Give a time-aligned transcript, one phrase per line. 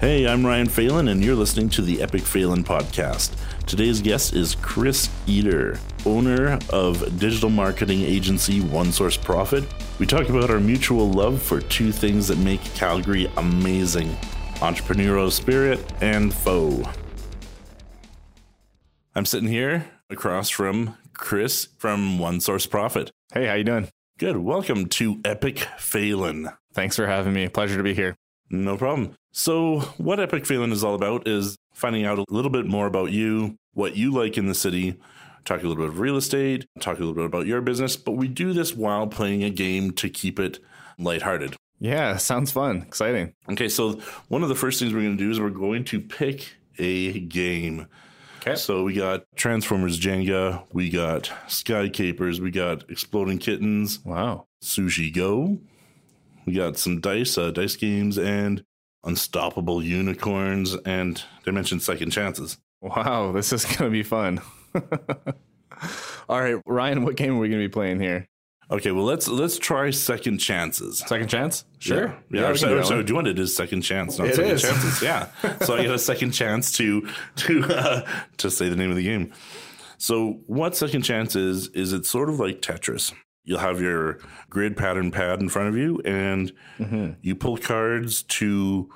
[0.00, 3.36] Hey, I'm Ryan Phelan, and you're listening to the Epic Phelan podcast.
[3.66, 9.62] Today's guest is Chris Eater, owner of digital marketing agency One Source Profit.
[9.98, 14.08] We talk about our mutual love for two things that make Calgary amazing
[14.60, 16.82] entrepreneurial spirit and pho.
[19.14, 23.10] I'm sitting here across from Chris from One Source Profit.
[23.34, 23.88] Hey, how you doing?
[24.18, 24.38] Good.
[24.38, 26.48] Welcome to Epic Phelan.
[26.72, 27.48] Thanks for having me.
[27.48, 28.16] Pleasure to be here.
[28.50, 29.14] No problem.
[29.32, 33.12] So, what Epic Phelan is all about is finding out a little bit more about
[33.12, 34.96] you, what you like in the city,
[35.44, 38.12] talk a little bit of real estate, talk a little bit about your business, but
[38.12, 40.58] we do this while playing a game to keep it
[40.98, 41.54] lighthearted.
[41.78, 42.82] Yeah, sounds fun.
[42.82, 43.32] Exciting.
[43.50, 46.00] Okay, so one of the first things we're going to do is we're going to
[46.00, 47.86] pick a game.
[48.40, 48.56] Okay.
[48.56, 54.46] So we got Transformers Jenga, we got Sky Capers, we got Exploding Kittens, Wow.
[54.62, 55.58] Sushi Go.
[56.46, 58.64] We got some dice, uh, dice games, and
[59.04, 62.58] Unstoppable Unicorns, and they mentioned Second Chances.
[62.80, 64.40] Wow, this is going to be fun.
[66.28, 68.26] All right, Ryan, what game are we going to be playing here?
[68.70, 70.98] Okay, well let's let's try Second Chances.
[70.98, 71.64] Second chance?
[71.80, 72.12] Yeah, yeah.
[72.30, 74.16] we or can so, do or that so do you want it is second chance,
[74.16, 74.62] not It second is.
[74.62, 75.02] chances.
[75.02, 75.26] Yeah.
[75.64, 79.02] so I get a second chance to to uh, to say the name of the
[79.02, 79.32] game.
[79.98, 83.12] So what second chance is is it's sort of like Tetris.
[83.50, 87.14] You'll have your grid pattern pad in front of you, and Mm-hmm.
[87.20, 88.88] you pull cards to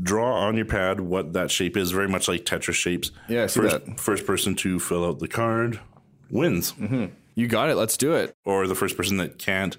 [0.00, 1.90] draw on your pad what that shape is.
[1.90, 3.10] Very much like Tetris shapes.
[3.28, 4.00] Yeah, I see first, that.
[4.00, 5.78] First person to fill out the card
[6.30, 6.72] wins,
[7.34, 7.74] You got it.
[7.74, 8.34] Let's do it.
[8.46, 9.76] or the first person that can't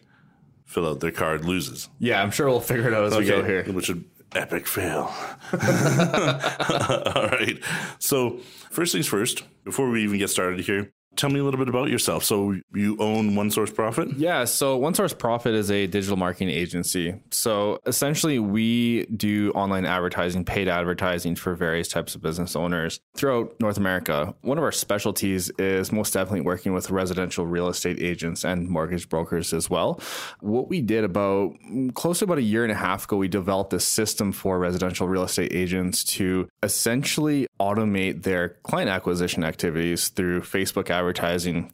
[0.66, 1.90] fill out their card loses.
[1.98, 3.64] Yeah, I'm sure we'll figure it out as we go here.
[3.64, 5.12] Which would epic fail.
[5.54, 7.58] All right.
[8.00, 8.38] So
[8.70, 11.90] first things first, before we even get started here, tell me a little bit about
[11.90, 12.24] yourself.
[12.24, 14.10] So you own One Source Profit?
[14.18, 17.16] Yeah, so One Source Profit is a digital marketing agency.
[17.32, 23.60] So essentially, we do online advertising, paid advertising for various types of business owners throughout
[23.60, 24.34] North America.
[24.42, 29.10] One of our specialties is most definitely working with residential real estate agents and mortgage
[29.10, 30.00] brokers as well.
[30.40, 31.56] What we did about
[31.96, 35.08] close to about a year and a half ago, we developed a system for residential
[35.08, 41.07] real estate agents to essentially automate their client acquisition activities through Facebook advertising,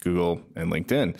[0.01, 1.17] Google, and LinkedIn.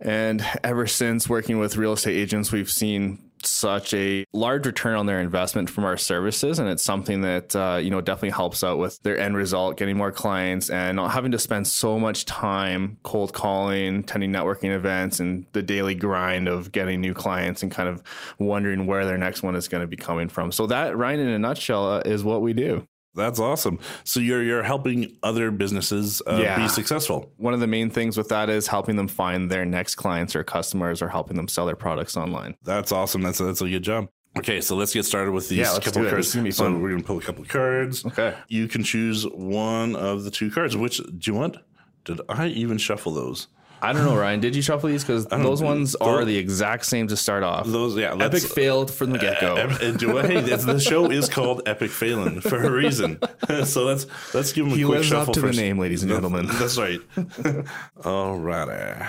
[0.00, 5.06] And ever since working with real estate agents, we've seen such a large return on
[5.06, 6.58] their investment from our services.
[6.58, 9.96] And it's something that uh, you know definitely helps out with their end result getting
[9.96, 15.20] more clients and not having to spend so much time cold calling attending networking events
[15.20, 18.02] and the daily grind of getting new clients and kind of
[18.38, 20.52] wondering where their next one is going to be coming from.
[20.52, 23.78] So that ryan in a nutshell uh, is what we do That's awesome.
[24.04, 26.58] So you're you're helping other businesses uh, Yeah.
[26.58, 27.30] be successful.
[27.36, 30.42] one of the main things with that is helping them find their next clients or
[30.44, 33.22] customers or helping them sell their products online That's awesome.
[33.22, 34.08] That's a, that's a good job.
[34.38, 36.34] Okay, so let's get started with these Yeah, let's couple do cards.
[36.34, 38.04] Gonna so we're gonna pull a couple cards.
[38.06, 40.74] okay You can choose one of the two cards.
[40.76, 41.58] Which do you want?
[42.04, 43.48] Did I even shuffle those?
[43.82, 44.38] I don't know, Ryan.
[44.40, 45.02] Did you shuffle these?
[45.02, 47.66] Because those ones Those- are the exact same to start off.
[47.66, 48.14] Those, yeah.
[48.18, 49.56] Epic failed from the get go.
[49.96, 53.18] Do- hey, the show is called Epic Failing for a reason.
[53.64, 56.02] so let's let's give him a He quick lives up shuffle to the name, ladies
[56.02, 56.46] and gentlemen.
[56.52, 57.00] That's right.
[58.04, 59.04] All righty.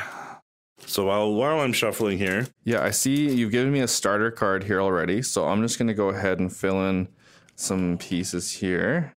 [0.85, 4.63] So while while I'm shuffling here, Yeah, I see you've given me a starter card
[4.63, 5.21] here already.
[5.21, 7.07] So I'm just going to go ahead and fill in
[7.55, 9.13] some pieces here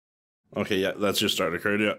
[0.57, 1.81] okay, yeah, that's your starter card.
[1.81, 1.95] Yeah.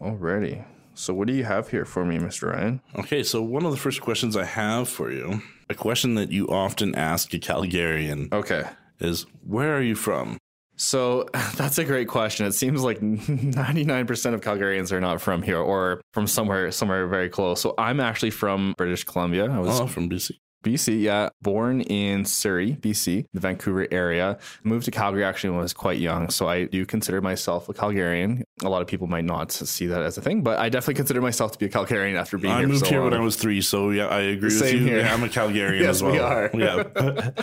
[0.00, 0.62] already.
[0.98, 2.52] So what do you have here for me, Mr.
[2.52, 2.80] Ryan?
[2.98, 6.48] Okay, so one of the first questions I have for you, a question that you
[6.48, 8.64] often ask a Calgarian, Okay.
[8.98, 10.38] is where are you from?
[10.76, 12.46] So that's a great question.
[12.46, 17.28] It seems like 99% of Calgarians are not from here or from somewhere somewhere very
[17.28, 17.60] close.
[17.60, 19.48] So I'm actually from British Columbia.
[19.50, 20.32] I was Oh, from BC.
[20.64, 21.28] BC, yeah.
[21.40, 24.38] Born in Surrey, BC, the Vancouver area.
[24.64, 26.30] Moved to Calgary actually when I was quite young.
[26.30, 28.42] So I do consider myself a Calgarian.
[28.64, 31.20] A lot of people might not see that as a thing, but I definitely consider
[31.20, 32.66] myself to be a Calgarian after being I here.
[32.66, 33.14] for moved so here when.
[33.14, 34.78] I was three, so yeah, I agree with you.
[34.80, 34.98] here.
[35.00, 36.12] Yeah, I'm a Calgarian Yes, as well.
[36.12, 36.50] we are.
[36.54, 37.30] Yeah.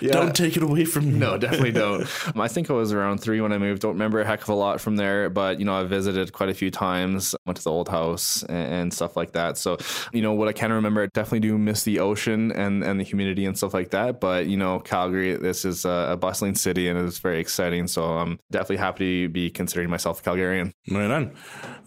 [0.00, 0.12] Yeah.
[0.12, 1.18] Don't take it away from me.
[1.18, 2.02] No, definitely don't.
[2.26, 3.82] Um, I think I was around three when I moved.
[3.82, 6.48] Don't remember a heck of a lot from there, but you know, I visited quite
[6.48, 9.58] a few times, went to the old house and, and stuff like that.
[9.58, 9.78] So,
[10.12, 13.04] you know, what I can remember, I definitely do miss the ocean and, and the
[13.04, 14.20] humidity and stuff like that.
[14.20, 17.86] But, you know, Calgary, this is a, a bustling city and it's very exciting.
[17.86, 20.72] So I'm definitely happy to be considering myself a Calgarian.
[20.90, 21.32] Right on.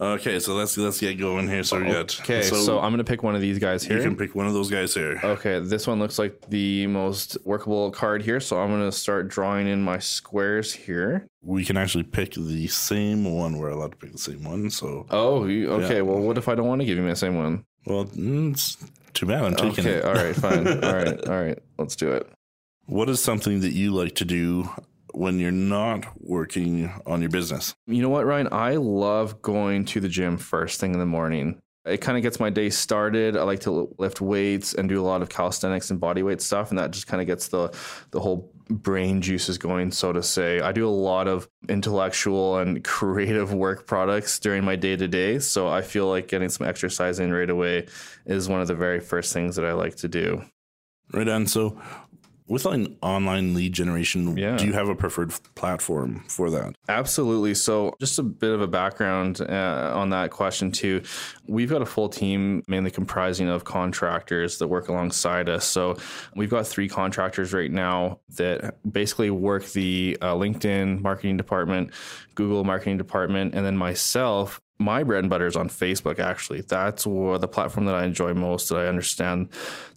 [0.00, 1.62] Okay, so let's let's get going here.
[1.62, 3.98] So we got Okay, so, I'm going to pick one of these guys here.
[3.98, 5.20] you can pick one of those guys here.
[5.22, 8.40] Okay, this one looks like the most workable card here.
[8.40, 11.26] So I'm going to start drawing in my squares here.
[11.42, 13.56] We can actually pick the same one.
[13.58, 14.70] We're allowed to pick the same one.
[14.70, 15.96] So, Oh, you, okay.
[15.96, 16.02] Yeah.
[16.02, 17.64] Well, what if I don't want to give you my same one?
[17.86, 18.76] well, mm, it's
[19.14, 19.42] too bad.
[19.44, 20.04] I'm taking Okay, it.
[20.04, 20.66] all right, fine.
[20.84, 21.58] all right, all right.
[21.78, 22.28] Let's do it.
[22.86, 24.68] What is something that you like to do
[25.14, 27.74] when you're not working on your business?
[27.86, 28.48] You know what, Ryan?
[28.52, 31.58] I love going to the gym first thing in the morning.
[31.90, 33.36] It kind of gets my day started.
[33.36, 36.70] I like to lift weights and do a lot of calisthenics and body weight stuff,
[36.70, 37.74] and that just kind of gets the
[38.10, 40.60] the whole brain juices going, so to say.
[40.60, 45.38] I do a lot of intellectual and creative work products during my day to day,
[45.38, 47.86] so I feel like getting some exercise in right away
[48.26, 50.44] is one of the very first things that I like to do.
[51.12, 51.46] Right on.
[51.46, 51.80] So,
[52.50, 54.56] with an online lead generation, Yeah.
[54.56, 56.74] do you have a preferred platform for that?
[56.88, 57.54] Absolutely.
[57.54, 61.02] So, just a bit of a background uh, on that question, too.
[61.46, 65.64] We've got a full team, mainly comprising of contractors that work alongside us.
[65.64, 65.96] So,
[66.34, 71.92] we've got three contractors right now that basically work the uh, LinkedIn marketing department,
[72.34, 74.60] Google marketing department, and then myself.
[74.80, 76.62] My bread and butter is on Facebook, actually.
[76.62, 79.50] That's the platform that I enjoy most, that I understand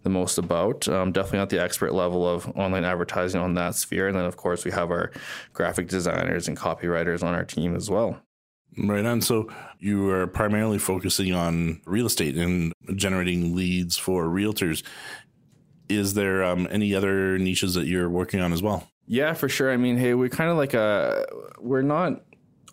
[0.03, 0.89] the most about.
[0.89, 4.09] Um, definitely not the expert level of online advertising on that sphere.
[4.09, 5.11] And then, of course, we have our
[5.53, 8.19] graphic designers and copywriters on our team as well.
[8.77, 9.21] Right on.
[9.21, 9.49] So,
[9.79, 14.83] you are primarily focusing on real estate and generating leads for realtors.
[15.87, 18.89] Is there um, any other niches that you're working on as well?
[19.07, 19.71] Yeah, for sure.
[19.71, 21.25] I mean, hey, we're kind of like a,
[21.59, 22.21] we're not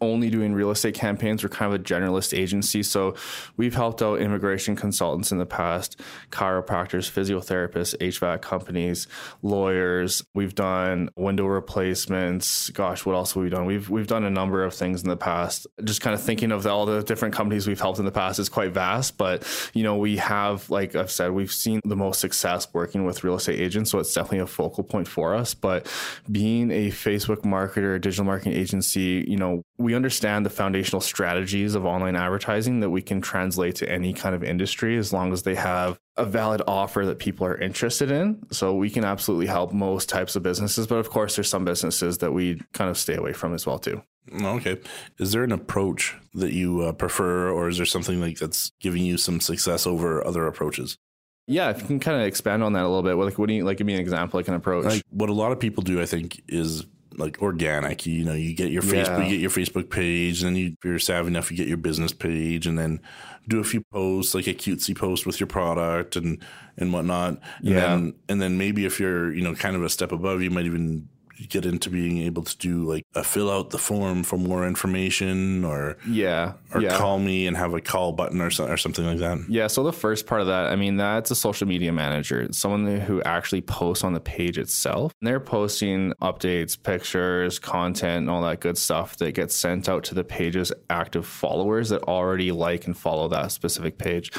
[0.01, 1.43] only doing real estate campaigns.
[1.43, 2.83] We're kind of a generalist agency.
[2.83, 3.15] So
[3.57, 6.01] we've helped out immigration consultants in the past,
[6.31, 9.07] chiropractors, physiotherapists, HVAC companies,
[9.43, 10.25] lawyers.
[10.35, 12.71] We've done window replacements.
[12.71, 13.67] Gosh, what else have we done?
[13.67, 15.67] We've we've done a number of things in the past.
[15.85, 18.49] Just kind of thinking of all the different companies we've helped in the past is
[18.49, 19.19] quite vast.
[19.19, 23.25] But you know, we have, like I've said, we've seen the most success working with
[23.25, 23.91] real estate agents.
[23.91, 25.55] So it's definitely a focal point for us.
[25.55, 25.87] But
[26.31, 31.75] being a Facebook marketer, a digital marketing agency, you know, we understand the foundational strategies
[31.75, 35.43] of online advertising that we can translate to any kind of industry as long as
[35.43, 38.43] they have a valid offer that people are interested in.
[38.51, 42.19] So we can absolutely help most types of businesses, but of course there's some businesses
[42.19, 44.03] that we kind of stay away from as well too.
[44.43, 44.79] Okay.
[45.19, 49.03] Is there an approach that you uh, prefer, or is there something like that's giving
[49.03, 50.99] you some success over other approaches?
[51.47, 53.15] Yeah, if you can kind of expand on that a little bit.
[53.15, 53.79] Like, what do you like?
[53.79, 54.85] Give me an example, like an approach.
[54.85, 56.85] Like what a lot of people do, I think, is
[57.21, 58.07] like organic.
[58.07, 59.25] You know, you get your Facebook, Yeah.
[59.25, 61.77] you get your Facebook page, and then you, if you're savvy enough, you get your
[61.77, 63.01] business page, and then
[63.49, 66.43] do a few posts, like a cutesy post with your product and
[66.77, 67.41] and whatnot.
[67.61, 67.81] And Yeah.
[67.81, 70.67] then and then maybe if you're you know kind of a step above, you might
[70.67, 71.09] even
[71.49, 75.65] get into being able to do like a fill out the form for more information
[75.65, 76.97] or yeah, or yeah.
[76.97, 79.39] call me and have a call button or, so, or something like that.
[79.49, 83.01] Yeah, so the first part of that, I mean, that's a social media manager, someone
[83.01, 85.13] who actually posts on the page itself.
[85.21, 90.05] And they're posting updates, pictures, content, and all that good stuff that gets sent out
[90.05, 94.31] to the page's active followers that already like and follow that specific page.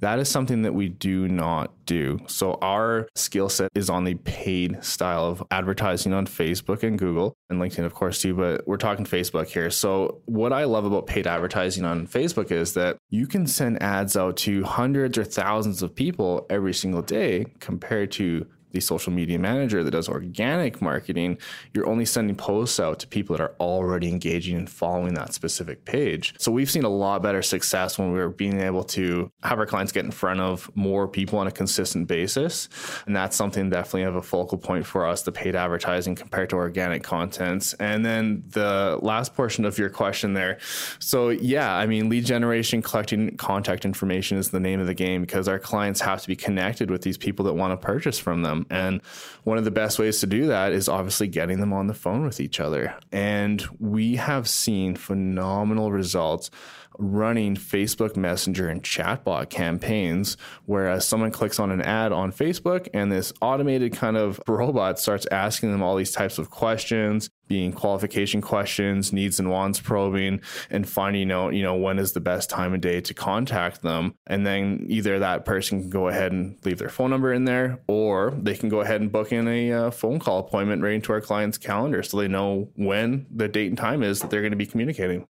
[0.00, 2.18] That is something that we do not do.
[2.26, 7.34] So our skill set is on the paid style of advertising on Facebook and Google
[7.48, 9.70] and LinkedIn, of course, too, but we're talking Facebook here.
[9.70, 14.16] So what I love about paid advertising on Facebook is that you can send ads
[14.16, 19.38] out to hundreds or thousands of people every single day compared to the social media
[19.38, 21.38] manager that does organic marketing,
[21.72, 25.84] you're only sending posts out to people that are already engaging and following that specific
[25.86, 26.34] page.
[26.38, 29.92] So we've seen a lot better success when we're being able to have our clients
[29.92, 32.68] get in front of more people on a consistent basis.
[33.06, 36.56] And that's something definitely of a focal point for us, the paid advertising compared to
[36.56, 37.72] organic contents.
[37.74, 40.58] And then the last portion of your question there.
[40.98, 45.22] So yeah, I mean, lead generation, collecting contact information is the name of the game
[45.22, 48.42] because our clients have to be connected with these people that want to purchase from
[48.42, 48.65] them.
[48.70, 49.02] And
[49.44, 52.24] one of the best ways to do that is obviously getting them on the phone
[52.24, 52.98] with each other.
[53.12, 56.50] And we have seen phenomenal results
[56.98, 63.10] running Facebook Messenger and chatbot campaigns, whereas someone clicks on an ad on Facebook and
[63.10, 68.40] this automated kind of robot starts asking them all these types of questions, being qualification
[68.40, 72.74] questions, needs and wants probing, and finding out, you know, when is the best time
[72.74, 74.14] of day to contact them.
[74.26, 77.80] And then either that person can go ahead and leave their phone number in there,
[77.86, 81.12] or they can go ahead and book in a uh, phone call appointment right into
[81.12, 84.50] our client's calendar so they know when the date and time is that they're going
[84.50, 85.26] to be communicating.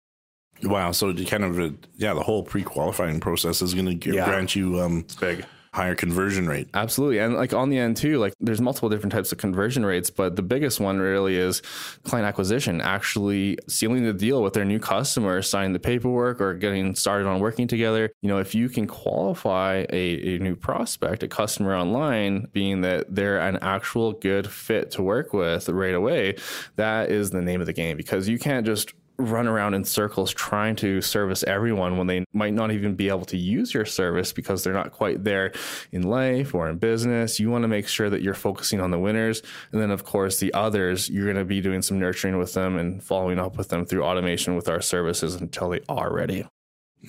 [0.64, 0.92] Wow.
[0.92, 4.26] So kind of, uh, yeah, the whole pre qualifying process is going to Yeah.
[4.26, 5.46] grant you um, It's big.
[5.74, 6.70] higher conversion rate.
[6.74, 7.20] Absolutely.
[7.20, 10.38] And like on the end too, like there's multiple different types of conversion rates, but
[10.38, 11.62] the biggest one really is
[12.06, 16.96] client acquisition, actually sealing the deal with their new customer, signing the paperwork or getting
[16.96, 18.10] started on working together.
[18.22, 23.14] You know, if you can qualify a, a new prospect, a customer online, being that
[23.14, 26.38] they're an actual good fit to work with right away,
[26.78, 30.34] that is the name of the game because you can't just run around in circles
[30.34, 34.34] trying to service everyone when they might not even be able to use your service
[34.34, 35.54] because they're not quite there
[35.92, 37.40] in life or in business.
[37.40, 39.42] You want to make sure that you're focusing on the winners.
[39.72, 42.78] And then, of course, the others, you're going to be doing some nurturing with them
[42.78, 46.46] and following up with them through automation with our services until they are ready.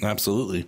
[0.02, 0.66] Absolutely.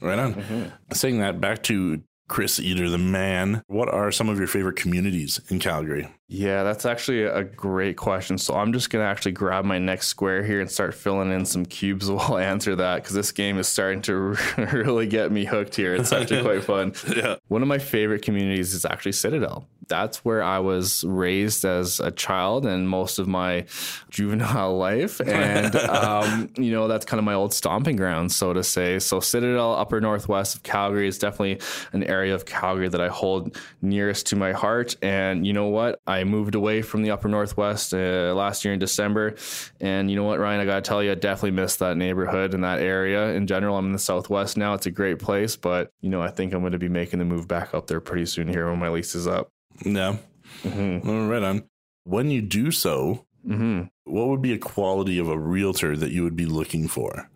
[0.00, 0.34] Right on.
[0.34, 0.92] Mm-hmm.
[0.92, 5.40] Saying that back to Chris Eder, the man, what are some of your favorite communities
[5.48, 6.08] in Calgary?
[6.26, 8.38] Yeah, that's actually a great question.
[8.38, 11.44] So I'm just going to actually grab my next square here and start filling in
[11.44, 14.14] some cubes while I answer that because this game is starting to
[14.72, 15.94] really get me hooked here.
[15.94, 16.94] It's actually quite fun.
[17.14, 17.36] yeah.
[17.48, 19.68] One of my favorite communities is actually Citadel.
[19.86, 23.66] That's where I was raised as a child and most of my
[24.08, 25.20] juvenile life.
[25.20, 28.98] And, um, you know, that's kind of my old stomping ground, so to say.
[28.98, 31.60] So Citadel, upper northwest of Calgary, is definitely
[31.92, 34.96] an area of Calgary that I hold nearest to my heart.
[35.02, 36.00] And you know what?
[36.06, 39.34] I moved away from the upper northwest uh, last year in December,
[39.80, 42.62] and you know what, Ryan, I gotta tell you, I definitely missed that neighborhood and
[42.62, 43.32] that area.
[43.32, 44.74] In general, I'm in the southwest now.
[44.74, 47.24] It's a great place, but you know, I think I'm going to be making the
[47.24, 49.48] move back up there pretty soon here when my lease is up.
[49.84, 50.18] Yeah,
[50.62, 51.28] mm-hmm.
[51.28, 51.64] right on.
[52.04, 53.84] When you do so, mm-hmm.
[54.04, 57.30] what would be a quality of a realtor that you would be looking for?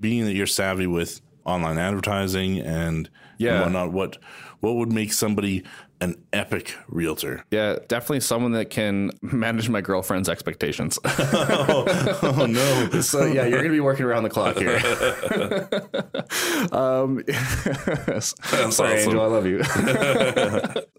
[0.00, 3.62] Being that you're savvy with online advertising and yeah.
[3.62, 4.18] whatnot, what
[4.60, 5.64] what would make somebody
[6.02, 7.44] an epic realtor.
[7.52, 10.98] Yeah, definitely someone that can manage my girlfriend's expectations.
[11.04, 13.00] oh, oh, no.
[13.00, 14.78] so yeah, you're gonna be working around the clock here.
[16.72, 17.22] um,
[18.20, 18.86] sorry, awesome.
[18.86, 19.60] Angel, I love you.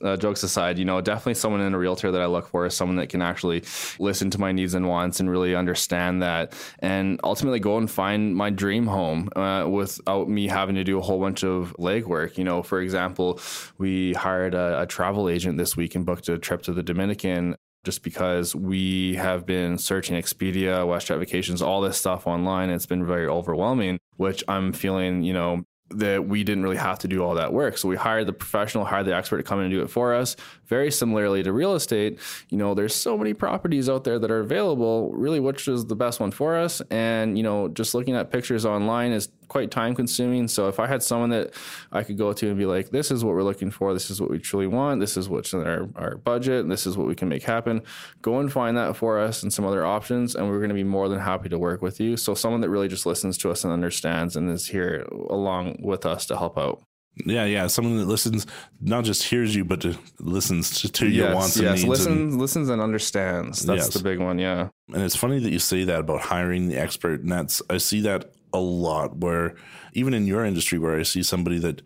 [0.02, 2.74] uh, jokes aside, you know, definitely someone in a realtor that I look for is
[2.74, 3.64] someone that can actually
[4.00, 8.38] listen to my needs and wants and really understand that, and ultimately go and find
[8.38, 12.38] my dream home uh, without me having to do a whole bunch of legwork.
[12.38, 13.42] You know, for example,
[13.78, 17.56] we hired a, a travel agent this week and booked a trip to the Dominican
[17.84, 22.70] just because we have been searching Expedia, WestJet Vacations, all this stuff online.
[22.70, 27.08] It's been very overwhelming, which I'm feeling, you know, that we didn't really have to
[27.08, 27.78] do all that work.
[27.78, 30.14] So we hired the professional, hired the expert to come in and do it for
[30.14, 30.36] us.
[30.66, 32.20] Very similarly to real estate,
[32.50, 35.12] you know, there's so many properties out there that are available.
[35.12, 36.82] Really, which is the best one for us?
[36.90, 40.48] And, you know, just looking at pictures online is quite time consuming.
[40.48, 41.54] So if I had someone that
[41.92, 44.20] I could go to and be like, this is what we're looking for, this is
[44.20, 47.08] what we truly want, this is what's in our, our budget, and this is what
[47.08, 47.82] we can make happen,
[48.22, 50.36] go and find that for us and some other options.
[50.36, 52.18] And we're going to be more than happy to work with you.
[52.18, 56.06] So someone that really just listens to us and understands and is here along with
[56.06, 56.82] us to help out.
[57.28, 57.68] Yeah, yeah.
[57.68, 58.48] Someone that listens,
[58.82, 61.78] not just hears you, but to, listens to, to your wants and yes.
[61.78, 61.88] needs.
[61.88, 63.64] Listens, and, listens and understands.
[63.64, 63.94] That's yes.
[63.94, 64.40] the big one.
[64.40, 64.70] Yeah.
[64.92, 67.22] And it's funny that you say that about hiring the expert.
[67.22, 69.56] And that's, I see that a lot where
[69.94, 71.82] even in your industry where I see somebody that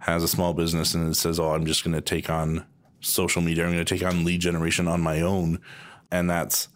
[0.00, 2.66] has a small business and it says, "Oh, I'm just going to take on
[3.00, 3.64] social media.
[3.64, 5.60] I'm going to take on lead generation on my own,"
[6.10, 6.68] and that's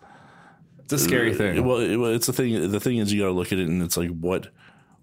[0.84, 1.64] it's a scary thing.
[1.64, 2.70] Well, it, it's the thing.
[2.70, 4.48] The thing is, you got to look at it and it's like, what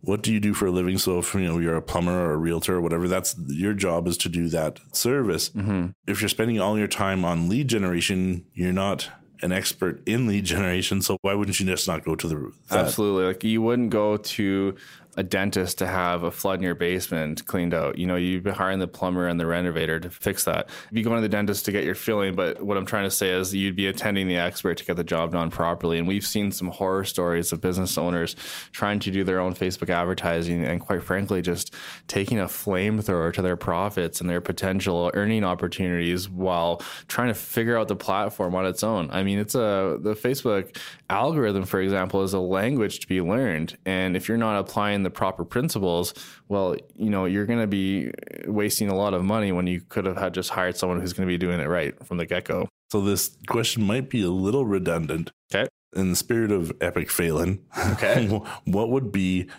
[0.01, 0.97] what do you do for a living?
[0.97, 4.07] So if you know you're a plumber or a realtor or whatever, that's your job
[4.07, 5.49] is to do that service.
[5.49, 5.87] Mm-hmm.
[6.07, 9.09] If you're spending all your time on lead generation, you're not
[9.41, 11.01] an expert in lead generation.
[11.01, 12.35] So why wouldn't you just not go to the
[12.69, 12.79] that?
[12.79, 14.75] absolutely like you wouldn't go to
[15.17, 17.97] a dentist to have a flood in your basement cleaned out.
[17.97, 20.69] You know, you've been hiring the plumber and the renovator to fix that.
[20.89, 23.11] You'd be going to the dentist to get your filling, but what I'm trying to
[23.11, 25.97] say is you'd be attending the expert to get the job done properly.
[25.97, 28.35] And we've seen some horror stories of business owners
[28.71, 31.73] trying to do their own Facebook advertising and quite frankly just
[32.07, 37.77] taking a flamethrower to their profits and their potential earning opportunities while trying to figure
[37.77, 39.09] out the platform on its own.
[39.11, 40.77] I mean, it's a the Facebook
[41.09, 43.77] algorithm, for example, is a language to be learned.
[43.85, 44.55] And if you're not
[45.01, 46.13] applying the proper principles,
[46.47, 48.11] well, you know, you're going to be
[48.45, 51.27] wasting a lot of money when you could have had just hired someone who's going
[51.27, 52.67] to be doing it right from the get go.
[52.91, 55.31] So this question might be a little redundant.
[55.53, 55.67] Okay.
[55.93, 57.59] In the spirit of epic failing,
[57.93, 58.27] okay,
[58.65, 59.49] what would be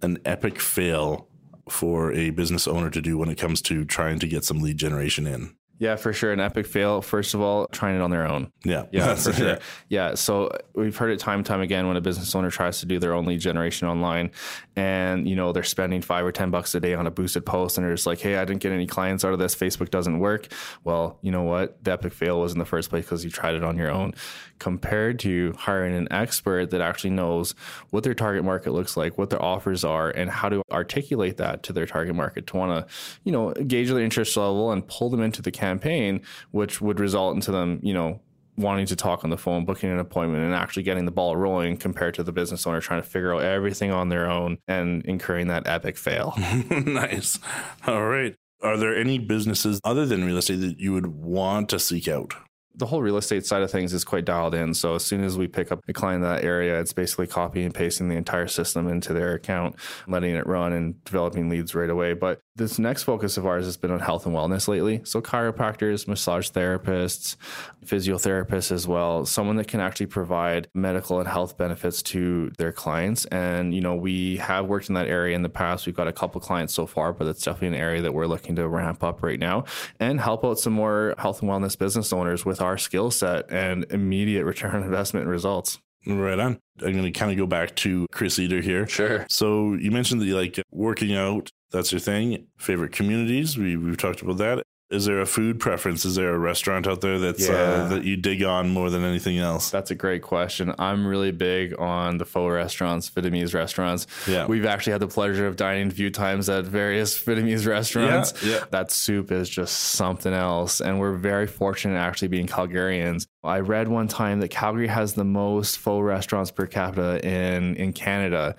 [0.00, 1.28] an epic fail
[1.68, 4.78] for a business owner to do when it comes to trying to get some lead
[4.78, 5.54] generation in?
[5.78, 6.32] Yeah, for sure.
[6.32, 8.50] An epic fail, first of all, trying it on their own.
[8.64, 8.84] Yeah.
[8.92, 9.58] Yeah, for sure.
[9.88, 10.14] Yeah.
[10.14, 12.98] So we've heard it time and time again when a business owner tries to do
[12.98, 14.30] their own lead generation online
[14.74, 17.76] and, you know, they're spending five or 10 bucks a day on a boosted post
[17.76, 19.54] and they're just like, hey, I didn't get any clients out of this.
[19.54, 20.48] Facebook doesn't work.
[20.84, 21.82] Well, you know what?
[21.84, 24.14] The epic fail was in the first place because you tried it on your own
[24.58, 27.54] compared to hiring an expert that actually knows
[27.90, 31.62] what their target market looks like, what their offers are, and how to articulate that
[31.62, 35.10] to their target market to want to, you know, gauge their interest level and pull
[35.10, 36.20] them into the campaign,
[36.50, 38.20] which would result into them, you know,
[38.56, 41.76] wanting to talk on the phone, booking an appointment, and actually getting the ball rolling
[41.76, 45.48] compared to the business owner trying to figure out everything on their own and incurring
[45.48, 46.34] that epic fail.
[46.70, 47.38] nice.
[47.86, 48.34] All right.
[48.62, 52.32] Are there any businesses other than real estate that you would want to seek out?
[52.76, 54.74] The whole real estate side of things is quite dialed in.
[54.74, 57.66] So as soon as we pick up a client in that area, it's basically copying
[57.66, 61.88] and pasting the entire system into their account, letting it run and developing leads right
[61.88, 62.12] away.
[62.12, 65.02] But this next focus of ours has been on health and wellness lately.
[65.04, 67.36] So chiropractors, massage therapists,
[67.84, 73.24] physiotherapists as well, someone that can actually provide medical and health benefits to their clients.
[73.26, 75.86] And, you know, we have worked in that area in the past.
[75.86, 78.56] We've got a couple clients so far, but it's definitely an area that we're looking
[78.56, 79.64] to ramp up right now
[80.00, 83.86] and help out some more health and wellness business owners with our skill set and
[83.90, 85.78] immediate return on investment results.
[86.06, 86.58] Right on.
[86.82, 88.86] I'm going to kind of go back to Chris Eater here.
[88.86, 89.26] Sure.
[89.28, 91.50] So you mentioned that you like working out.
[91.72, 92.46] That's your thing.
[92.58, 93.58] Favorite communities.
[93.58, 94.62] We, we've talked about that.
[94.88, 96.04] Is there a food preference?
[96.04, 97.58] Is there a restaurant out there that's uh, Yeah.
[97.58, 99.68] uh, that you dig on more than anything else?
[99.68, 100.72] That's a great question.
[100.78, 104.06] I'm really big on the pho restaurants, Vietnamese restaurants.
[104.28, 104.46] Yeah.
[104.46, 108.32] We've actually had the pleasure of dining a few times at various Vietnamese restaurants.
[108.44, 108.64] Yeah, yeah.
[108.70, 110.80] That soup is just something else.
[110.80, 113.26] And we're very fortunate actually being Calgarians.
[113.42, 117.92] I read one time that Calgary has the most pho restaurants per capita in, in
[117.92, 118.54] Canada.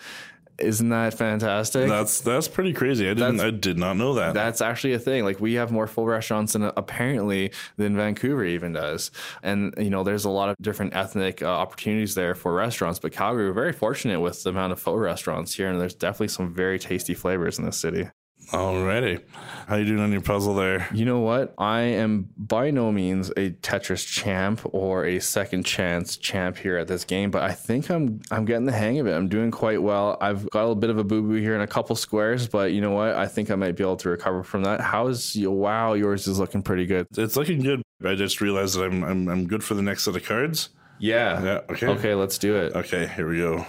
[0.59, 1.87] Isn't that fantastic?
[1.87, 3.05] That's that's pretty crazy.
[3.05, 3.37] I didn't.
[3.37, 4.33] That's- I did not know that.
[4.33, 5.23] That's actually a thing.
[5.23, 9.11] Like we have more full restaurants than apparently than Vancouver even does.
[9.43, 12.99] And you know, there's a lot of different ethnic uh, opportunities there for restaurants.
[12.99, 16.29] But Calgary, we're very fortunate with the amount of pho restaurants here, and there's definitely
[16.29, 18.09] some very tasty flavors in this city.
[18.51, 19.21] Alrighty.
[19.67, 20.87] How you doing on your puzzle there?
[20.93, 21.53] You know what?
[21.57, 26.87] I am by no means a Tetris champ or a second chance champ here at
[26.87, 29.11] this game, but I think I'm I'm getting the hang of it.
[29.11, 30.17] I'm doing quite well.
[30.21, 32.79] I've got a bit of a boo boo here in a couple squares, but you
[32.79, 33.15] know what?
[33.15, 34.79] I think I might be able to recover from that.
[34.79, 35.93] How's your wow?
[35.93, 37.05] Yours is looking pretty good.
[37.17, 37.81] It's looking good.
[38.05, 40.69] I just realized that I'm I'm, I'm good for the next set of cards.
[40.99, 41.43] Yeah.
[41.43, 41.59] Yeah.
[41.69, 41.87] Okay.
[41.87, 42.73] Okay, let's do it.
[42.73, 43.07] Okay.
[43.07, 43.65] Here we go.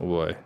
[0.00, 0.36] Oh boy,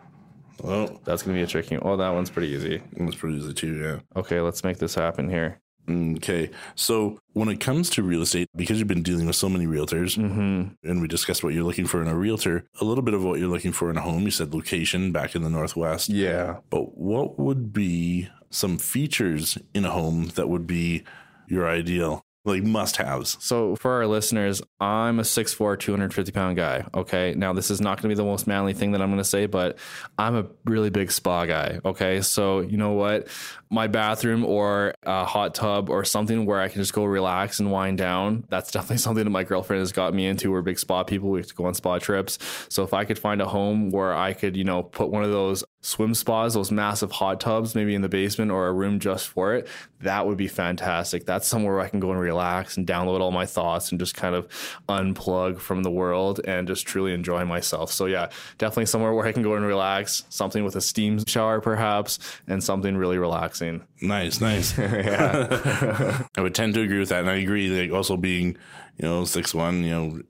[0.62, 1.76] Well, that's gonna be a tricky.
[1.76, 2.82] Oh, that one's pretty easy.
[2.96, 3.74] that's pretty easy too.
[3.74, 3.98] Yeah.
[4.20, 5.60] Okay, let's make this happen here.
[5.88, 6.50] Okay.
[6.74, 10.16] So when it comes to real estate, because you've been dealing with so many realtors,
[10.18, 10.88] Mm-hmm.
[10.90, 13.38] and we discussed what you're looking for in a realtor, a little bit of what
[13.38, 14.22] you're looking for in a home.
[14.22, 16.08] You said location back in the Northwest.
[16.08, 16.56] Yeah.
[16.70, 21.04] But what would be some features in a home that would be
[21.48, 23.36] your ideal, like must haves?
[23.40, 26.86] So for our listeners, I'm a 6'4", 250 pound guy.
[26.94, 27.34] Okay.
[27.36, 29.24] Now this is not going to be the most manly thing that I'm going to
[29.24, 29.78] say, but
[30.18, 31.80] I'm a really big spa guy.
[31.84, 32.20] Okay.
[32.22, 33.28] So you know what?
[33.70, 37.70] My bathroom or a hot tub or something where I can just go relax and
[37.70, 38.44] wind down.
[38.48, 40.50] That's definitely something that my girlfriend has got me into.
[40.50, 41.30] We're big spa people.
[41.30, 42.38] We have to go on spa trips.
[42.68, 45.30] So if I could find a home where I could, you know, put one of
[45.30, 49.28] those swim spas, those massive hot tubs, maybe in the basement or a room just
[49.28, 49.68] for it,
[50.00, 51.24] that would be fantastic.
[51.24, 54.16] That's somewhere where I can go and relax and download all my thoughts and just
[54.16, 54.48] kind of
[54.88, 57.92] unplug from the world and just truly enjoy myself.
[57.92, 61.60] So yeah, definitely somewhere where I can go and relax, something with a steam shower
[61.60, 62.18] perhaps,
[62.48, 63.84] and something really relaxing.
[64.02, 64.76] Nice, nice.
[64.78, 66.26] yeah.
[66.36, 67.68] I would tend to agree with that, and I agree.
[67.68, 68.56] Like also being,
[68.98, 70.20] you know, six one, you know,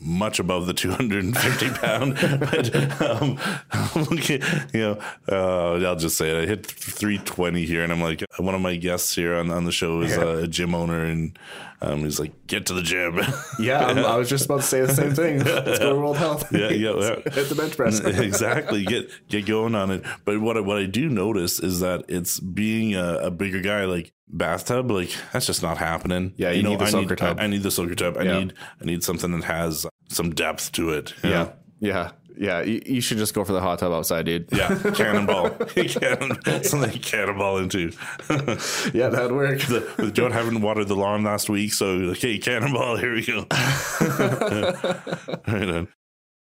[0.00, 2.14] much above the two hundred and fifty pound.
[2.40, 3.38] but um,
[4.72, 4.98] you know,
[5.30, 6.42] uh, I'll just say it.
[6.42, 9.64] I hit three twenty here, and I'm like, one of my guests here on on
[9.64, 11.38] the show is a gym owner, and
[11.82, 13.20] um, he's like, get to the gym.
[13.58, 15.44] Yeah, I was just about to say the same thing.
[15.44, 16.50] Let's go to World Health.
[16.50, 17.32] yeah, yeah, yeah.
[17.32, 18.00] Hit the bench press.
[18.00, 18.84] exactly.
[18.86, 20.02] Get get going on it.
[20.24, 23.84] But what I, what I do notice is that it's being a, a bigger guy,
[23.84, 26.32] like bathtub, like that's just not happening.
[26.36, 27.40] Yeah, you need the I soaker need, tub.
[27.40, 28.16] I, I need the soaker tub.
[28.16, 28.38] I Yeah.
[28.40, 31.14] need I need something that has some depth to it.
[31.22, 31.30] Yeah.
[31.30, 31.52] know?
[31.80, 32.10] Yeah.
[32.36, 32.62] Yeah.
[32.62, 34.48] You, you should just go for the hot tub outside, dude.
[34.52, 35.50] Yeah, cannonball.
[35.74, 37.92] Cannon, something to cannonball into.
[38.94, 39.60] yeah, that'd work.
[39.60, 42.96] the, with Joe haven't watered the lawn last week, so okay, cannonball.
[42.96, 43.44] Here we go.
[43.50, 45.88] right on.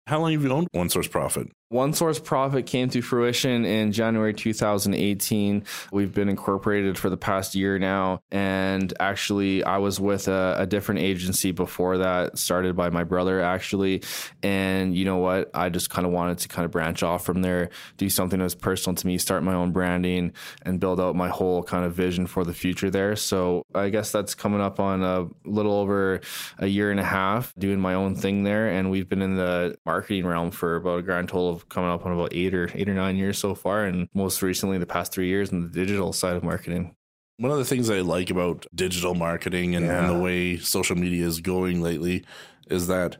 [0.08, 1.52] How long have you owned One Source Profit?
[1.70, 5.64] One Source Profit came to fruition in January 2018.
[5.94, 8.20] We've been incorporated for the past year now.
[8.30, 13.40] And actually, I was with a, a different agency before that, started by my brother,
[13.40, 14.04] actually.
[14.44, 15.50] And you know what?
[15.54, 18.44] I just kind of wanted to kind of branch off from there, do something that
[18.44, 20.34] was personal to me, start my own branding,
[20.64, 23.16] and build out my whole kind of vision for the future there.
[23.16, 26.20] So I guess that's coming up on a little over
[26.58, 28.68] a year and a half doing my own thing there.
[28.68, 32.06] And we've been in the marketing realm for about a grand total of coming up
[32.06, 33.84] on about eight or eight or nine years so far.
[33.84, 36.95] And most recently, the past three years in the digital side of marketing.
[37.38, 41.25] One of the things I like about digital marketing and, and the way social media
[41.25, 42.23] is going lately
[42.69, 43.17] is that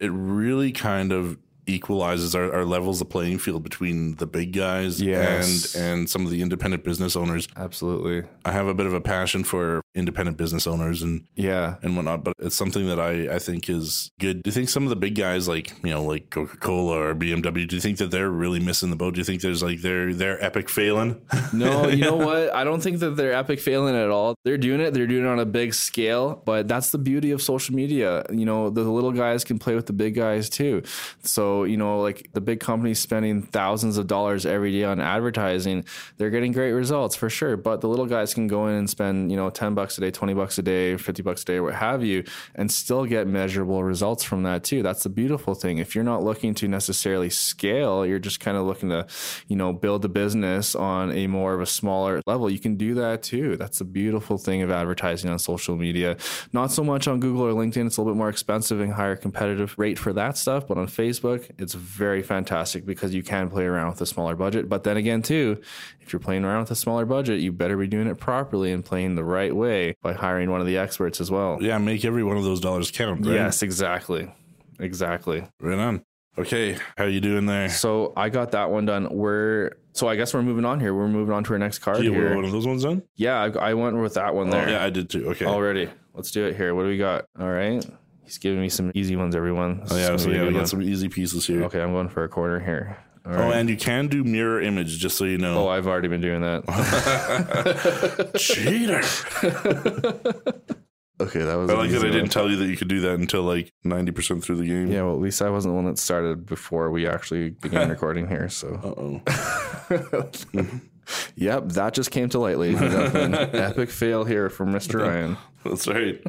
[0.00, 5.00] it really kind of equalizes our, our levels the playing field between the big guys
[5.00, 5.74] Yes.
[5.74, 7.46] and and some of the independent business owners.
[7.56, 8.28] Absolutely.
[8.44, 11.76] I have a bit of a passion for independent business owners and Yeah.
[11.82, 14.42] and whatnot, but it's something that I, I think is good.
[14.42, 17.14] Do you think some of the big guys like you know like Coca Cola or
[17.14, 17.66] BMW?
[17.68, 19.14] Do you think that they're really missing the boat?
[19.14, 21.20] Do you think there's like they're they're epic failing?
[21.52, 22.54] No, you know what?
[22.54, 24.34] I don't think that they're epic failing at all.
[24.44, 24.94] They're doing it.
[24.94, 28.24] They're doing it on a big scale, but that's the beauty of social media.
[28.32, 30.82] You know, the little guys can play with the big guys too.
[31.22, 35.84] So, you know, like the big companies spending thousands of dollars every day on advertising,
[36.16, 37.56] they're getting great results for sure.
[37.56, 40.10] But the little guys can go in and spend, you know, 10 bucks a day,
[40.10, 43.84] 20 bucks a day, 50 bucks a day, what have you, and still get measurable
[43.84, 44.82] results from that too.
[44.82, 45.78] That's the beautiful thing.
[45.78, 49.06] If you're not looking to necessarily scale, you're just kind of looking to,
[49.48, 52.94] you know, build a business on a more of a smaller level, you can do
[52.94, 53.56] that too.
[53.56, 56.16] That's the beautiful thing of advertising on social media.
[56.52, 57.86] Not so much on Google or LinkedIn.
[57.86, 60.66] It's a little bit more expensive and higher competitive rate for that stuff.
[60.66, 64.68] But on Facebook, it's very fantastic because you can play around with a smaller budget.
[64.68, 65.60] But then again, too,
[66.00, 68.84] if you're playing around with a smaller budget, you better be doing it properly and
[68.84, 71.58] playing the right way by hiring one of the experts as well.
[71.60, 73.26] yeah, make every one of those dollars count.
[73.26, 73.34] Right?
[73.34, 74.32] Yes, exactly.
[74.78, 75.44] Exactly.
[75.60, 76.04] right on.
[76.38, 77.68] Okay, how you doing there?
[77.68, 79.08] So I got that one done.
[79.10, 80.94] We're so I guess we're moving on here.
[80.94, 82.34] We're moving on to our next card were here.
[82.34, 83.02] one of those ones done?
[83.16, 85.28] Yeah, I, I went with that one Oh, there yeah, I did too.
[85.30, 85.44] Okay.
[85.44, 85.90] already.
[86.14, 86.74] Let's do it here.
[86.74, 87.26] What do we got?
[87.38, 87.84] All right.
[88.32, 89.80] He's giving me some easy ones, everyone.
[89.80, 91.64] This Oh, yeah, so yeah, we got some easy pieces here.
[91.64, 92.96] Okay, I'm going for a corner here.
[93.26, 93.56] All Oh, right.
[93.56, 95.66] and you can do mirror image, just so you know.
[95.66, 95.68] Oh.
[95.68, 96.64] I've already been doing that.
[98.40, 99.00] Cheater!
[101.20, 101.68] okay, that was.
[101.68, 104.12] I like that I didn't tell you that you could do that until like ninety
[104.12, 104.90] percent through the game.
[104.90, 108.28] Yeah, well, at least I wasn't the one that started before we actually began recording
[108.28, 108.48] here.
[108.48, 109.20] So, Uh oh.
[111.36, 113.34] yep, that just came to light, ladies and gentlemen.
[113.54, 115.02] Epic fail here from Mr.
[115.02, 115.36] Ryan.
[115.64, 116.24] That's right.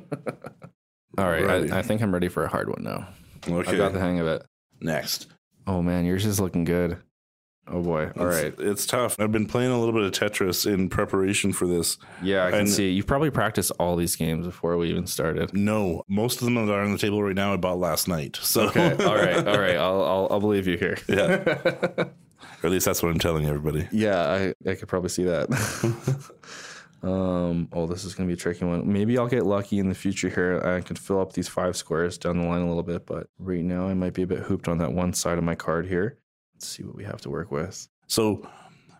[1.17, 3.07] All right, I, I think I'm ready for a hard one now.
[3.47, 3.73] Okay.
[3.73, 4.43] I got the hang of it.
[4.81, 5.27] Next.
[5.67, 6.97] Oh man, yours is looking good.
[7.67, 8.11] Oh boy.
[8.17, 8.53] All It's- right.
[8.59, 9.17] It's tough.
[9.19, 11.97] I've been playing a little bit of Tetris in preparation for this.
[12.21, 12.89] Yeah, I can And- see.
[12.91, 15.53] You've probably practiced all these games before we even started.
[15.53, 18.37] No, most of them that are on the table right now I bought last night.
[18.41, 18.91] So Okay.
[19.05, 19.47] all right.
[19.47, 19.77] All right.
[19.77, 20.97] I'll, I'll, I'll believe you here.
[21.07, 21.25] yeah.
[22.05, 23.87] or at least that's what I'm telling everybody.
[23.93, 25.47] Yeah, I, I could probably see that.
[27.03, 28.91] um, oh, this is going to be a tricky one.
[28.91, 30.61] Maybe I'll get lucky in the future here.
[30.63, 33.63] I can fill up these five squares down the line a little bit, but right
[33.63, 36.17] now I might be a bit hooped on that one side of my card here.
[36.55, 37.89] Let's see what we have to work with.
[38.07, 38.47] So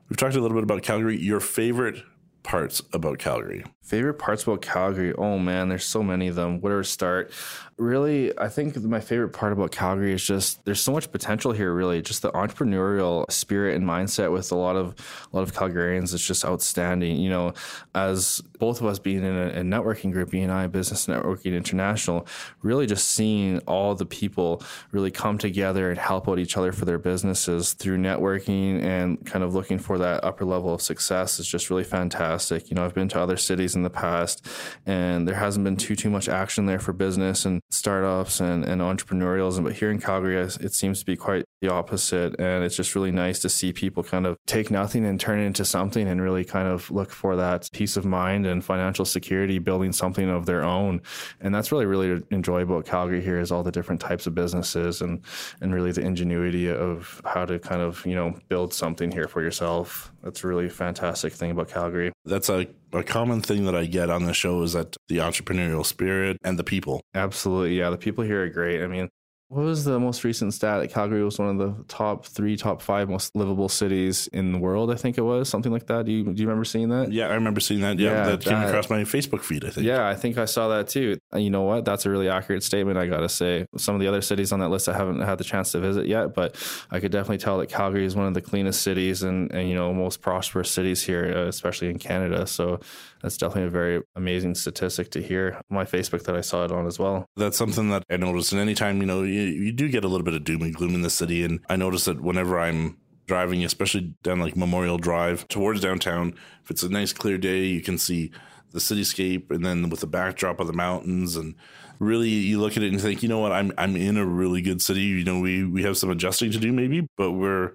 [0.10, 1.18] we've talked a little bit about Calgary.
[1.18, 2.04] Your favorite
[2.44, 3.64] parts about Calgary?
[3.82, 5.14] Favorite parts about Calgary?
[5.14, 6.62] Oh man, there's so many of them.
[6.62, 7.32] Where to start?
[7.78, 11.74] Really, I think my favorite part about Calgary is just there's so much potential here.
[11.74, 14.96] Really, just the entrepreneurial spirit and mindset with a lot of
[15.32, 17.18] a lot of Calgarians is just outstanding.
[17.18, 17.54] You know,
[17.94, 22.26] as both of us being in a, a networking group, BNI Business Networking International,
[22.62, 26.86] really just seeing all the people really come together and help out each other for
[26.86, 31.48] their businesses through networking and kind of looking for that upper level of success is
[31.48, 32.33] just really fantastic.
[32.70, 34.46] You know, I've been to other cities in the past
[34.86, 38.82] and there hasn't been too too much action there for business and startups and, and
[38.82, 39.64] entrepreneurialism.
[39.64, 42.40] But here in Calgary, it seems to be quite the opposite.
[42.40, 45.46] And it's just really nice to see people kind of take nothing and turn it
[45.46, 49.60] into something and really kind of look for that peace of mind and financial security,
[49.60, 51.02] building something of their own.
[51.40, 55.02] And that's really, really enjoyable about Calgary here is all the different types of businesses
[55.02, 55.22] and,
[55.62, 59.42] and really the ingenuity of how to kind of, you know, build something here for
[59.42, 60.13] yourself.
[60.24, 62.14] That's a really fantastic thing about Calgary.
[62.24, 65.86] That's a, a common thing that I get on the show is that the entrepreneurial
[65.86, 67.02] spirit and the people.
[67.14, 67.78] Absolutely.
[67.78, 67.90] Yeah.
[67.90, 68.82] The people here are great.
[68.82, 69.10] I mean,
[69.54, 72.82] what was the most recent stat that Calgary was one of the top three, top
[72.82, 74.92] five most livable cities in the world?
[74.92, 76.06] I think it was something like that.
[76.06, 77.12] Do you do you remember seeing that?
[77.12, 78.00] Yeah, I remember seeing that.
[78.00, 79.86] Yeah, Yeah, that, came across my Facebook feed, I think.
[79.86, 81.20] Yeah, I think I saw that too.
[81.32, 81.86] And You know what?
[81.86, 82.98] That's a really accurate statement.
[82.98, 85.44] I gotta say, some of the other cities on that list I haven't had the
[85.44, 86.56] chance to visit yet, but
[86.90, 89.76] I could definitely tell that Calgary is one of the cleanest cities and, and you
[89.76, 92.48] know most prosperous cities here, uh, especially in Canada.
[92.48, 92.80] So
[93.24, 95.62] that's definitely a very amazing statistic to hear.
[95.70, 97.26] My Facebook that I saw it on as well.
[97.38, 98.52] That's something that I noticed.
[98.52, 100.96] And anytime, you know, you, you do get a little bit of doom and gloom
[100.96, 101.44] in the city.
[101.44, 106.72] And I notice that whenever I'm driving, especially down like Memorial Drive towards downtown, if
[106.72, 108.32] it's a nice clear day, you can see
[108.72, 111.56] the cityscape and then with the backdrop of the mountains and
[112.00, 114.62] really you look at it and think, you know what, I'm I'm in a really
[114.62, 115.02] good city.
[115.02, 117.72] You know, we we have some adjusting to do maybe, but we're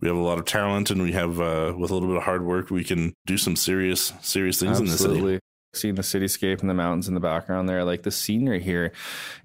[0.00, 2.22] we have a lot of talent and we have uh, with a little bit of
[2.22, 5.38] hard work we can do some serious serious things in this city.
[5.74, 8.92] Seeing the cityscape and the mountains in the background there, like the scenery here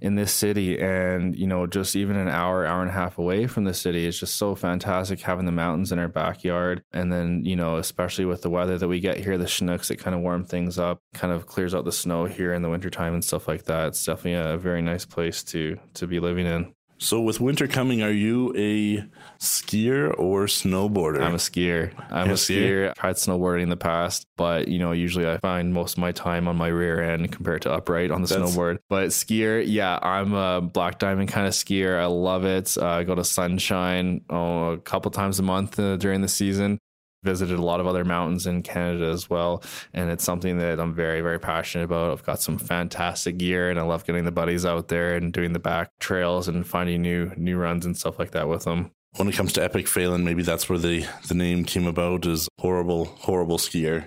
[0.02, 3.46] in this city, and you know, just even an hour, hour and a half away
[3.46, 6.84] from the city is just so fantastic having the mountains in our backyard.
[6.94, 9.98] And then, you know, especially with the weather that we get here, the Chinooks, it
[9.98, 13.14] kind of warm things up, kind of clears out the snow here in the wintertime
[13.14, 13.90] and stuff like that.
[13.90, 16.74] It's definitely a very nice place to to be living in.
[17.00, 19.04] So, with winter coming, are you a
[19.40, 21.22] skier or snowboarder?
[21.22, 21.92] I'm a skier.
[22.10, 22.62] I'm Yeah, a skier.
[22.62, 22.90] skier.
[22.90, 26.14] I've tried snowboarding in the past, but you know, usually I find most of my
[26.14, 28.78] time on my rear end compared to upright on the That's- snowboard.
[28.90, 32.00] But skier, yeah, I'm a black diamond kind of skier.
[32.00, 32.78] I love it.
[32.78, 36.80] Uh, I go to Sunshine oh, a couple times a month uh, during the season.
[37.24, 40.94] Visited a lot of other mountains in Canada as well, and it's something that I'm
[40.94, 42.12] very, very passionate about.
[42.12, 45.54] I've got some fantastic gear, and I love getting the buddies out there and doing
[45.54, 48.92] the back trails and finding new new runs and stuff like that with them.
[49.16, 52.50] when it comes to epic failing, maybe that's where the, the name came about is
[52.60, 54.06] horrible, horrible skier.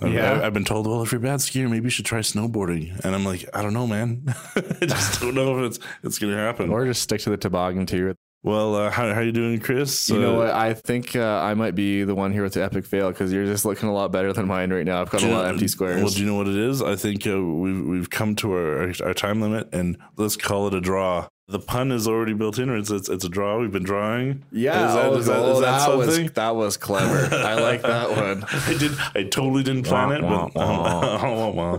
[0.00, 0.40] I've- Yeah.
[0.42, 2.98] I've been told, well, if you're a bad skier, maybe you should try snowboarding.
[3.04, 4.24] And I'm like, I don't know, man.
[4.56, 6.70] I just don't know if it's it's going to happen.
[6.70, 8.14] Or just stick to the toboggan too.
[8.44, 10.08] Well, uh, how, how you doing, Chris?
[10.10, 10.50] You know Uh, what?
[10.50, 13.46] I think uh, I might be the one here with the epic fail because you're
[13.46, 15.00] just looking a lot better than mine right now.
[15.00, 16.00] I've got do a lot know- of empty squares.
[16.02, 16.80] Well, do you know what it is?
[16.82, 20.74] I think uh, we've we've come to our, our time limit, and let's call it
[20.74, 21.28] a draw.
[21.46, 23.58] The pun is already built in, or it's it's, it's a draw.
[23.60, 24.44] We've been drawing.
[24.50, 27.34] yeah, is that, oh, is that, oh, that that was that was clever.
[27.34, 28.44] I like that one.
[28.50, 28.92] I did.
[29.14, 31.78] I totally didn't plan it, Wah, but wah.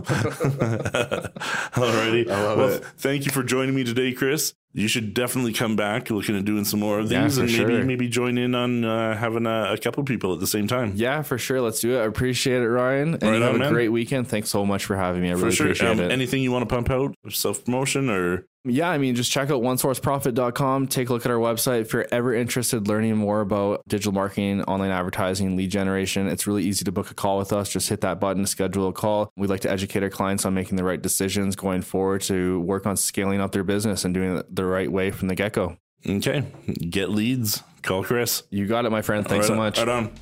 [1.74, 2.30] Alrighty.
[2.30, 2.84] I love well, it.
[2.98, 4.54] thank you for joining me today, Chris.
[4.72, 7.74] You should definitely come back, looking at doing some more of these, for and maybe
[7.76, 7.84] sure.
[7.84, 10.92] maybe join in on uh, having a, a couple people at the same time.
[10.96, 11.60] Yeah, for sure.
[11.62, 12.02] Let's do it.
[12.02, 13.14] I appreciate it, Ryan.
[13.14, 13.72] And Right you have on, a man.
[13.72, 14.28] great weekend.
[14.28, 15.30] Thanks so much for having me.
[15.30, 15.66] I For really sure.
[15.68, 16.12] appreciate Um, it.
[16.12, 19.62] anything you want to pump out, self promotion, or Yeah, I mean, just check out
[19.62, 20.88] onesourceprofit.com.
[20.88, 21.82] Take a look at our website.
[21.82, 26.64] If you're ever interested learning more about digital marketing, online advertising, lead generation, it's really
[26.64, 27.70] easy to book a call with us.
[27.70, 29.30] Just hit that button to schedule a call.
[29.36, 32.86] We'd like to educate our clients on making the right decisions going forward to work
[32.86, 35.76] on scaling up their business and doing it the right way from the get go.
[36.08, 36.44] okay,
[36.90, 37.62] get leads.
[37.82, 38.42] Call Chris.
[38.50, 39.26] You got it, my friend.
[39.26, 39.78] Thanks so much.
[39.78, 40.12] Right on.